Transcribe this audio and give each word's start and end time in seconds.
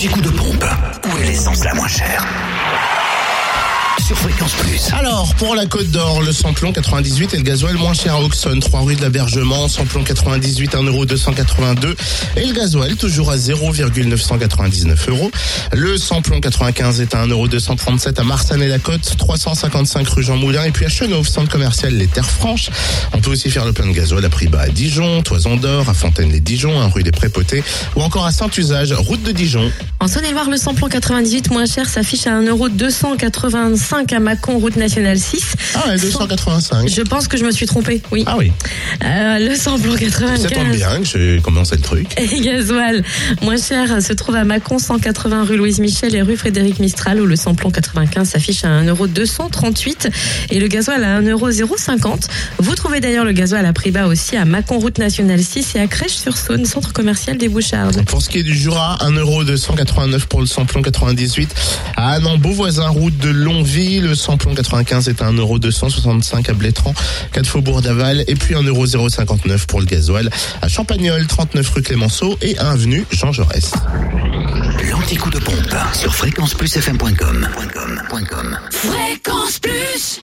L'anti-coup 0.00 0.22
de 0.22 0.30
pompe. 0.30 0.64
Où 1.04 1.18
est 1.18 1.26
l'essence 1.26 1.62
la 1.62 1.74
moins 1.74 1.86
chère 1.86 2.26
sur 4.10 4.18
Fréquence 4.18 4.54
Plus. 4.54 4.92
Alors, 4.92 5.36
pour 5.36 5.54
la 5.54 5.66
Côte 5.66 5.88
d'Or, 5.92 6.20
le 6.22 6.32
samplon 6.32 6.72
98 6.72 7.32
et 7.32 7.36
le 7.36 7.44
gasoil 7.44 7.76
moins 7.76 7.94
cher 7.94 8.16
à 8.16 8.20
Auxonne, 8.20 8.58
3 8.58 8.80
rue 8.80 8.96
de 8.96 9.02
l'Abergement, 9.02 9.68
samplon 9.68 10.02
98, 10.02 10.74
1,282€ 10.74 11.94
et 12.36 12.44
le 12.44 12.52
gasoil 12.52 12.96
toujours 12.96 13.30
à 13.30 13.36
0,999 13.36 15.08
euros. 15.10 15.30
Le 15.72 15.96
samplon 15.96 16.40
95 16.40 17.00
est 17.00 17.14
à 17.14 17.24
1,237€ 17.24 18.20
à 18.20 18.24
Marsanne-et-la-Côte, 18.24 19.14
355 19.16 20.08
rue 20.08 20.24
Jean 20.24 20.36
Moulin 20.38 20.64
et 20.64 20.72
puis 20.72 20.86
à 20.86 20.88
Chenauve, 20.88 21.28
centre 21.28 21.48
commercial 21.48 21.94
Les 21.94 22.08
Terres 22.08 22.28
Franches. 22.28 22.68
On 23.12 23.20
peut 23.20 23.30
aussi 23.30 23.48
faire 23.48 23.64
le 23.64 23.72
plein 23.72 23.86
de 23.86 23.92
gasoil 23.92 24.24
à 24.24 24.28
prix 24.28 24.48
bas 24.48 24.62
à 24.62 24.68
Dijon, 24.70 25.22
Toison 25.22 25.54
d'Or, 25.54 25.88
à 25.88 25.94
Fontaine-les-Dijon, 25.94 26.80
à 26.80 26.88
rue 26.88 27.04
des 27.04 27.12
Prépotés 27.12 27.62
ou 27.94 28.02
encore 28.02 28.26
à 28.26 28.32
Saint-Usage, 28.32 28.92
route 28.92 29.22
de 29.22 29.30
Dijon. 29.30 29.70
En 30.00 30.08
Saône-et-Loire, 30.08 30.50
le 30.50 30.56
samplon 30.56 30.88
98 30.88 31.52
moins 31.52 31.66
cher 31.66 31.88
s'affiche 31.88 32.26
à 32.26 32.40
1,285€ 32.40 33.99
à 34.12 34.20
Mâcon, 34.20 34.58
route 34.58 34.76
nationale 34.76 35.18
6. 35.18 35.54
Ah 35.74 35.88
ouais, 35.88 35.98
285. 35.98 36.88
Je 36.88 37.02
pense 37.02 37.28
que 37.28 37.36
je 37.36 37.44
me 37.44 37.50
suis 37.50 37.66
trompée, 37.66 38.02
oui. 38.10 38.24
Ah 38.26 38.36
oui. 38.38 38.52
Euh, 39.04 39.38
le 39.38 39.54
samplon 39.54 39.94
95. 39.94 40.42
Ça 40.42 40.48
tombe 40.50 40.70
bien 40.70 40.98
que 40.98 41.04
j'ai 41.04 41.40
commencé 41.42 41.76
le 41.76 41.82
truc. 41.82 42.08
Et 42.18 42.40
gasoil 42.40 43.02
moins 43.42 43.56
cher 43.56 44.02
se 44.02 44.12
trouve 44.12 44.36
à 44.36 44.44
Mâcon, 44.44 44.78
180 44.78 45.44
rue 45.44 45.56
Louise 45.56 45.80
Michel 45.80 46.14
et 46.14 46.22
rue 46.22 46.36
Frédéric 46.36 46.78
Mistral, 46.78 47.20
où 47.20 47.26
le 47.26 47.36
samplon 47.36 47.70
95 47.70 48.28
s'affiche 48.28 48.64
à 48.64 48.82
1,238€ 48.82 50.10
et 50.50 50.58
le 50.58 50.68
gasoil 50.68 51.04
à 51.04 51.20
1,050€. 51.20 52.26
Vous 52.58 52.74
trouvez 52.74 53.00
d'ailleurs 53.00 53.24
le 53.24 53.32
gasoil 53.32 53.66
à 53.66 53.72
prix 53.72 53.90
bas 53.90 54.06
aussi 54.06 54.36
à 54.36 54.44
Mâcon, 54.44 54.78
route 54.78 54.98
nationale 54.98 55.42
6 55.42 55.74
et 55.76 55.80
à 55.80 55.86
Crèche-sur-Saône, 55.86 56.64
centre 56.64 56.92
commercial 56.92 57.36
des 57.36 57.48
Bouchardes. 57.48 58.04
Pour 58.06 58.22
ce 58.22 58.28
qui 58.28 58.38
est 58.38 58.42
du 58.42 58.54
Jura, 58.54 58.98
1,289€ 59.02 60.26
pour 60.26 60.40
le 60.40 60.46
samplon 60.46 60.82
98. 60.82 61.54
À 61.96 62.12
Annan, 62.12 62.38
Beauvoisin, 62.38 62.88
route 62.88 63.16
de 63.18 63.30
Longville, 63.30 63.89
le 63.98 64.14
samplon 64.14 64.54
95 64.54 65.08
est 65.08 65.22
à 65.22 65.30
1,265€ 65.30 66.48
à 66.48 66.52
Blétran, 66.52 66.94
4 67.32 67.46
Faubourg 67.46 67.82
d'Aval, 67.82 68.24
et 68.28 68.34
puis 68.36 68.54
1,059€ 68.54 69.66
pour 69.66 69.80
le 69.80 69.86
gasoil 69.86 70.30
à 70.62 70.68
Champagnol, 70.68 71.26
39 71.26 71.68
rue 71.70 71.82
Clémenceau 71.82 72.38
et 72.42 72.58
1 72.58 72.70
avenue 72.70 73.04
Jean 73.10 73.32
Jaurès. 73.32 73.72
L'anti-coup 74.90 75.30
de 75.30 75.38
pompe 75.38 75.74
sur 75.94 76.14
fréquenceplusfm.com. 76.14 77.48
Fréquence 78.70 79.58
Plus 79.58 79.69